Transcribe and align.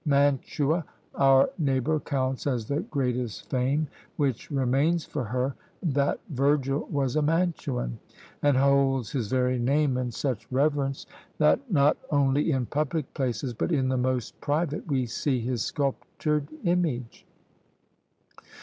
Mantua, 0.03 0.83
our 1.13 1.51
neighbour, 1.59 1.99
counts 1.99 2.47
as 2.47 2.65
the 2.65 2.79
greatest 2.79 3.47
fame 3.51 3.87
which 4.17 4.49
remains 4.49 5.05
for 5.05 5.25
her, 5.25 5.53
that 5.83 6.19
Virgil 6.29 6.87
was 6.89 7.15
a 7.15 7.21
Mantuan! 7.21 7.99
and 8.41 8.57
holds 8.57 9.11
his 9.11 9.27
very 9.27 9.59
name 9.59 9.97
in 9.99 10.09
such 10.09 10.51
reverence, 10.51 11.05
that 11.37 11.59
not 11.71 11.97
only 12.09 12.51
in 12.51 12.65
public 12.65 13.13
places, 13.13 13.53
but 13.53 13.71
in 13.71 13.89
the 13.89 13.95
most 13.97 14.41
private, 14.41 14.87
we 14.87 15.05
see 15.05 15.39
his 15.39 15.61
sculptured 15.63 16.47
image! 16.63 17.27